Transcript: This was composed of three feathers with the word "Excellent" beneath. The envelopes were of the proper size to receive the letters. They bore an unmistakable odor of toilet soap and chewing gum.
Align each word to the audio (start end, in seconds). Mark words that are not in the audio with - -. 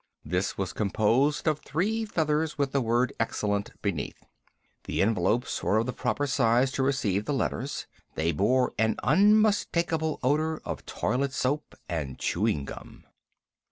This 0.25 0.57
was 0.57 0.73
composed 0.73 1.47
of 1.47 1.59
three 1.59 2.05
feathers 2.05 2.57
with 2.57 2.71
the 2.71 2.81
word 2.81 3.13
"Excellent" 3.19 3.79
beneath. 3.83 4.25
The 4.85 4.99
envelopes 4.99 5.61
were 5.61 5.77
of 5.77 5.85
the 5.85 5.93
proper 5.93 6.25
size 6.25 6.71
to 6.71 6.81
receive 6.81 7.25
the 7.25 7.33
letters. 7.35 7.85
They 8.15 8.31
bore 8.31 8.73
an 8.79 8.95
unmistakable 9.03 10.19
odor 10.23 10.59
of 10.65 10.87
toilet 10.87 11.33
soap 11.33 11.75
and 11.87 12.17
chewing 12.17 12.65
gum. 12.65 13.03